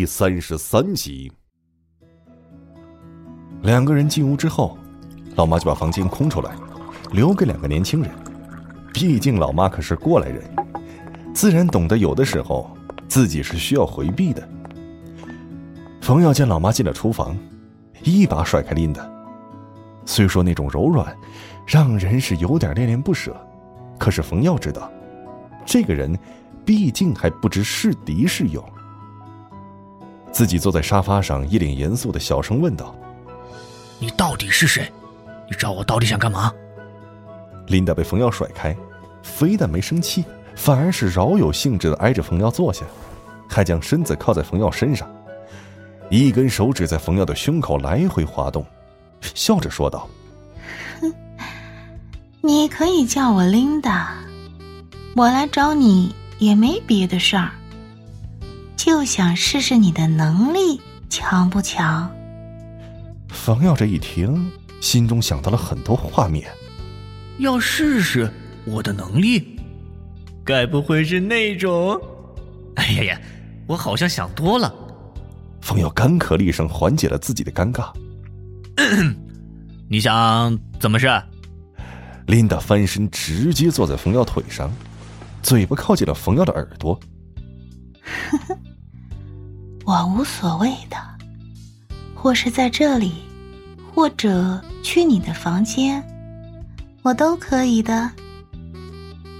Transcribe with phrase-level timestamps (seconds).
[0.00, 1.30] 第三十三集。
[3.60, 4.78] 两个人进屋之后，
[5.34, 6.56] 老妈就把房间空出来，
[7.12, 8.10] 留给两个年轻人。
[8.94, 10.42] 毕竟老妈可是过来人，
[11.34, 12.74] 自然懂得有的时候
[13.08, 14.48] 自己是需要回避的。
[16.00, 17.36] 冯耀见老妈进了厨房，
[18.02, 19.06] 一把甩开琳达。
[20.06, 21.14] 虽说那种柔软，
[21.66, 23.36] 让人是有点恋恋不舍，
[23.98, 24.90] 可是冯耀知道，
[25.66, 26.18] 这个人
[26.64, 28.66] 毕竟还不知是敌是友。
[30.32, 32.94] 自己坐在沙发上，一脸严肃的小声问道
[33.98, 34.90] ：“你到底是谁？
[35.48, 36.52] 你找我到底想干嘛？”
[37.66, 38.76] 琳达被冯耀甩开，
[39.22, 42.84] 非但没生气，反而是饶有兴致的挨着冯耀坐下，
[43.48, 45.08] 还将身子靠在冯耀身上，
[46.08, 48.64] 一根手指在冯耀的胸口来回滑动，
[49.20, 50.08] 笑着说道
[51.00, 51.12] ：“哼，
[52.40, 54.16] 你可以叫我琳达，
[55.14, 57.50] 我来找你也没别的事儿。”
[58.90, 62.10] 就想试试你的能力强不强？
[63.28, 66.50] 冯耀这一听，心中想到了很多画面。
[67.38, 68.28] 要试试
[68.64, 69.56] 我的能力？
[70.44, 72.00] 该不会是那种……
[72.74, 73.20] 哎呀呀，
[73.68, 74.74] 我好像想多了。
[75.60, 77.92] 冯耀干咳了一声，缓解了自己的尴尬。
[79.88, 81.06] 你想怎么试？
[82.26, 84.68] 琳达翻身直接坐在冯耀腿上，
[85.44, 86.98] 嘴巴靠近了冯耀的耳朵。
[88.02, 88.59] 呵呵。
[89.90, 90.96] 我无所谓的，
[92.14, 93.24] 或是在这里，
[93.92, 96.00] 或者去你的房间，
[97.02, 98.08] 我都可以的。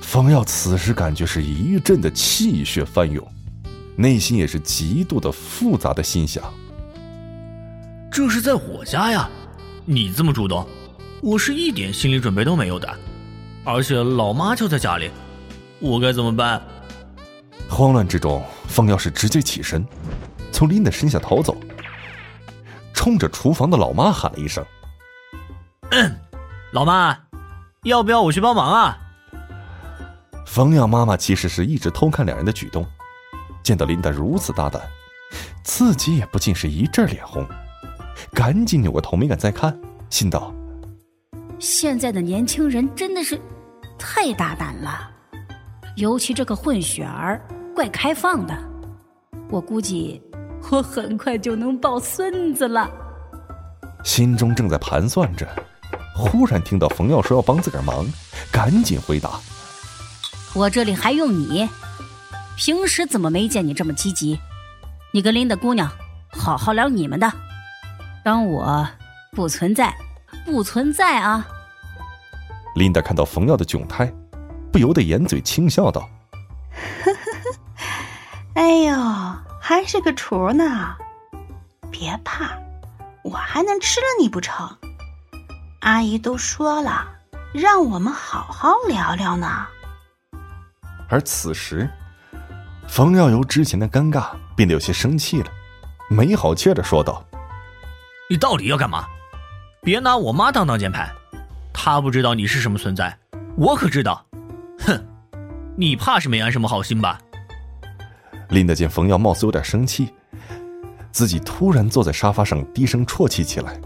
[0.00, 3.22] 方耀此时感觉是一阵的气血翻涌，
[3.94, 6.42] 内心也是极度的复杂的心想：
[8.10, 9.28] 这是在我家呀，
[9.84, 10.66] 你这么主动，
[11.20, 12.88] 我是一点心理准备都没有的，
[13.64, 15.10] 而且老妈就在家里，
[15.78, 16.62] 我该怎么办？
[17.68, 19.84] 慌乱之中，方耀是直接起身。
[20.58, 21.56] 从琳达身下逃走，
[22.92, 24.64] 冲着厨房的老妈喊了一声
[25.92, 26.12] ：“嗯
[26.72, 27.16] 老妈，
[27.84, 28.98] 要不要我去帮忙啊？”
[30.44, 32.84] 冯耀妈妈其实是一直偷看两人的举动，
[33.62, 34.82] 见到琳达如此大胆，
[35.62, 37.46] 自己也不禁是一阵脸红，
[38.34, 39.80] 赶紧扭过头没敢再看，
[40.10, 40.52] 心道
[41.60, 43.40] ：“现在的年轻人真的是
[43.96, 45.08] 太大胆了，
[45.94, 47.40] 尤其这个混血儿，
[47.76, 48.58] 怪开放的，
[49.50, 50.20] 我估计。”
[50.70, 52.90] 我很快就能抱孙子了，
[54.04, 55.48] 心中正在盘算着，
[56.14, 58.06] 忽然听到冯耀说要帮自个儿忙，
[58.52, 59.30] 赶紧回答
[60.54, 61.68] ：“我这里还用你？
[62.56, 64.38] 平时怎么没见你这么积极？
[65.12, 65.90] 你跟琳达姑娘
[66.30, 67.32] 好好聊你们的，
[68.22, 68.86] 当我
[69.32, 69.94] 不存在，
[70.44, 71.46] 不存在啊！”
[72.76, 74.12] 琳达看到冯耀的窘态，
[74.70, 76.06] 不由得掩嘴轻笑道
[77.02, 77.58] ：“呵呵呵，
[78.54, 78.94] 哎呦！”
[79.68, 80.96] 还是个雏呢，
[81.90, 82.58] 别怕，
[83.22, 84.66] 我还能吃了你不成？
[85.80, 87.06] 阿姨都说了，
[87.52, 89.66] 让我们好好聊聊呢。
[91.10, 91.86] 而此时，
[92.88, 95.50] 冯耀由之前的尴尬变得有些生气了，
[96.08, 97.22] 没好气的说道
[98.30, 99.04] ：“你到底要干嘛？
[99.82, 101.12] 别拿我妈当挡箭牌，
[101.74, 103.18] 她不知道你是什么存在，
[103.54, 104.24] 我可知道。
[104.78, 105.06] 哼，
[105.76, 107.20] 你怕是没安什么好心吧？”
[108.50, 110.08] 琳达见冯耀貌似有点生气，
[111.12, 113.80] 自己突然坐在沙发上低声啜泣起来，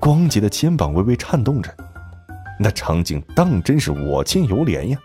[0.00, 1.74] 光洁的肩膀微微颤动着，
[2.58, 4.98] 那场景当真是我见犹怜呀。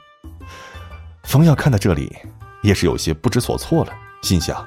[1.24, 2.16] 冯耀看到这里，
[2.64, 4.66] 也是有些不知所措了，心想：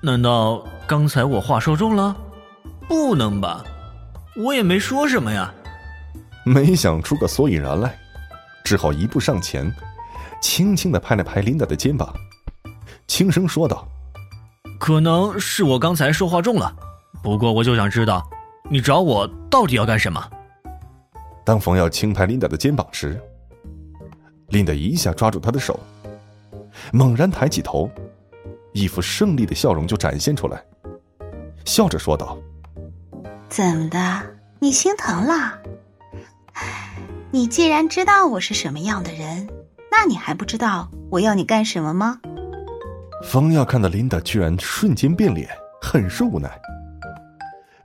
[0.00, 2.16] 难道刚才我话说重了？
[2.88, 3.62] 不能吧，
[4.36, 5.52] 我也没说什么呀。
[6.44, 7.98] 没想出个所以然来，
[8.64, 9.70] 只好一步上前，
[10.42, 12.12] 轻轻的拍了拍琳达的肩膀。
[13.10, 13.84] 轻声说道
[14.78, 16.72] ：“可能是我刚才说话重了，
[17.24, 18.24] 不过我就想知道，
[18.70, 20.30] 你找我到底要干什么？”
[21.44, 23.20] 当冯耀轻拍琳达的肩膀时，
[24.50, 25.80] 琳达一下抓住他的手，
[26.92, 27.90] 猛然抬起头，
[28.72, 30.62] 一副胜利的笑容就展现出来，
[31.64, 32.38] 笑着说道
[33.50, 34.22] ：“怎么的？
[34.60, 35.58] 你心疼了？
[37.32, 39.48] 你既然知道我是什么样的人，
[39.90, 42.20] 那你还不知道我要你干什么吗？”
[43.22, 45.48] 冯耀看到琳达居然瞬间变脸，
[45.80, 46.50] 很是无奈，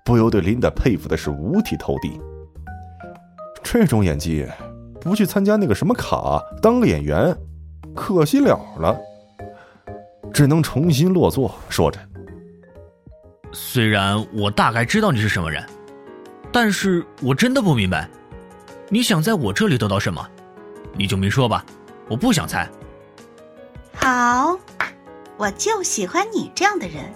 [0.04, 2.20] 不由对琳达佩服的是五体投地。
[3.62, 4.48] 这种演技，
[5.02, 7.36] 不去参加那个什么卡当个演员，
[7.94, 8.98] 可惜了了。
[10.34, 12.00] 只能重新落座，说着
[13.54, 15.64] ：“虽然我大概知道你是什么人，
[16.52, 18.10] 但是我真的不明白，
[18.90, 20.26] 你想在我这里得到什么？
[20.98, 21.66] 你就明说吧，
[22.10, 22.70] 我不想猜。”
[23.96, 24.58] 好。
[25.38, 27.14] 我就喜欢你这样的人，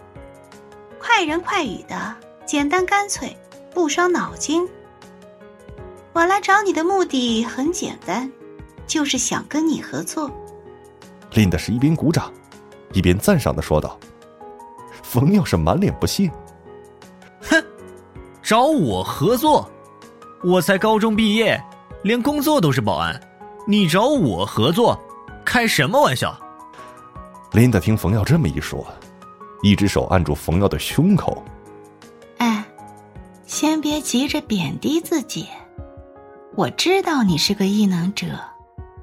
[1.00, 3.36] 快人快语的，简单干脆，
[3.74, 4.68] 不伤脑筋。
[6.12, 8.30] 我来找你的目的很简单，
[8.86, 10.30] 就是想跟你合作。
[11.32, 12.32] 林的是一边鼓掌，
[12.92, 13.98] 一边赞赏的说道。
[15.02, 16.30] 冯耀是满脸不屑，
[17.42, 17.64] 哼，
[18.44, 19.70] 找我合作？
[20.44, 21.62] 我才高中毕业，
[22.04, 23.20] 连工作都是保安，
[23.66, 25.00] 你找我合作？
[25.46, 26.38] 开什么玩笑！
[27.52, 28.86] 琳达听冯耀这么一说，
[29.64, 31.44] 一只手按住冯耀的胸口。
[32.38, 32.64] 哎，
[33.48, 35.48] 先别急着贬低自己。
[36.56, 38.40] 我知道你是个异能者，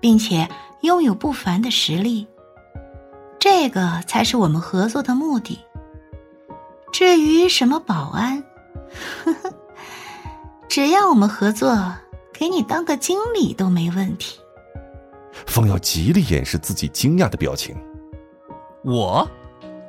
[0.00, 0.48] 并且
[0.82, 2.24] 拥有不凡的实力，
[3.40, 5.58] 这个才是我们合作的目的。
[6.92, 8.40] 至于什么保安，
[9.24, 9.52] 呵呵，
[10.68, 11.92] 只要我们合作，
[12.32, 14.38] 给你当个经理都没问题。
[15.46, 17.76] 冯耀极力掩饰自己惊讶的表情。
[18.86, 19.28] 我，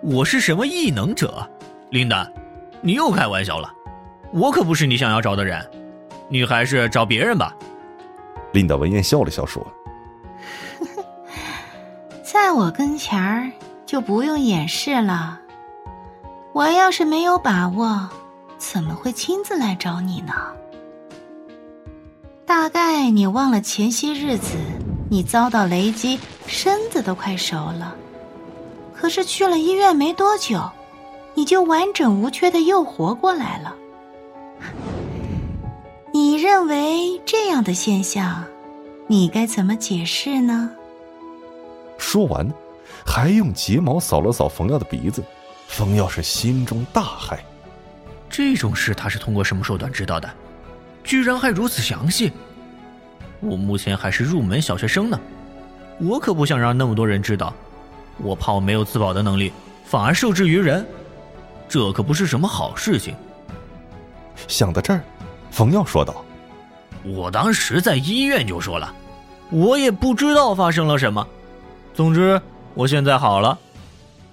[0.01, 1.47] 我是什么异能者？
[1.91, 2.27] 琳达，
[2.81, 3.71] 你又开玩笑了。
[4.33, 5.63] 我可不是你想要找的人，
[6.27, 7.55] 你还是找别人吧。
[8.53, 9.63] 琳达闻言笑了笑说：
[12.25, 13.51] “在我跟前儿
[13.85, 15.39] 就不用掩饰了。
[16.51, 18.09] 我要是没有把握，
[18.57, 20.33] 怎么会亲自来找你呢？
[22.47, 24.57] 大概你忘了前些日子
[25.07, 27.95] 你遭到雷击，身子都快熟了。”
[28.99, 30.59] 可是去了医院没多久，
[31.35, 33.75] 你就完整无缺的又活过来了。
[36.11, 38.43] 你认为这样的现象，
[39.05, 40.71] 你该怎么解释呢？
[41.99, 42.51] 说完，
[43.05, 45.23] 还用睫毛扫了扫冯耀的鼻子。
[45.67, 47.37] 冯耀是心中大骇，
[48.29, 50.27] 这种事他是通过什么手段知道的？
[51.03, 52.31] 居然还如此详细！
[53.41, 55.19] 我目前还是入门小学生呢，
[55.99, 57.53] 我可不想让那么多人知道。
[58.19, 59.51] 我怕我没有自保的能力，
[59.85, 60.85] 反而受制于人，
[61.69, 63.15] 这可不是什么好事情。
[64.47, 65.01] 想到这儿，
[65.51, 66.23] 冯耀说道
[67.03, 68.93] ：“我当时在医院就说了，
[69.49, 71.25] 我也不知道发生了什么。
[71.93, 72.39] 总之，
[72.73, 73.57] 我现在好了。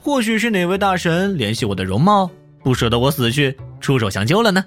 [0.03, 2.31] 或许是哪位大神联系我的容貌，
[2.63, 4.65] 不舍得我死去，出手相救了呢？”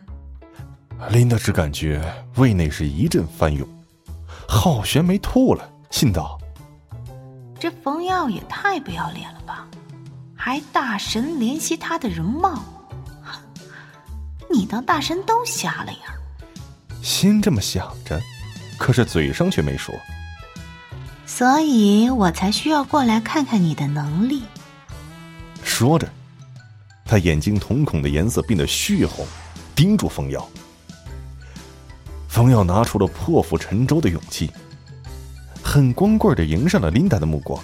[1.12, 2.02] 林德只感觉
[2.38, 3.68] 胃内是一阵翻涌，
[4.48, 6.40] 好悬没吐了，心道。
[7.60, 9.68] 这冯耀也太不要脸了吧！
[10.36, 12.64] 还大神怜惜他的容貌，
[14.50, 16.00] 你当大神都瞎了呀？
[17.02, 18.22] 心这么想着，
[18.78, 19.94] 可是嘴上却没说。
[21.26, 24.44] 所以我才需要过来看看你的能力。
[25.64, 26.08] 说着，
[27.04, 29.26] 他眼睛瞳孔的颜色变得血红，
[29.76, 30.48] 盯住冯耀。
[32.28, 34.52] 冯耀拿出了破釜沉舟的勇气。
[35.70, 37.62] 很光棍的迎上了琳达的目光，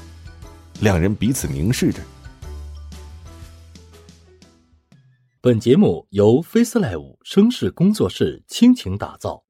[0.81, 2.01] 两人彼此凝视着。
[5.39, 9.45] 本节目由 FaceLive 声势工作室倾情打造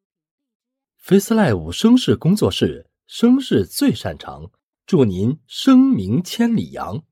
[1.04, 4.52] ，FaceLive 声势工作室声势最擅长，
[4.86, 7.04] 祝您声名千里扬。